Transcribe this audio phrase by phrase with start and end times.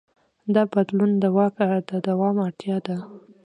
[0.53, 1.57] دا بدلون د واک
[1.89, 2.97] د دوام اړتیا ده.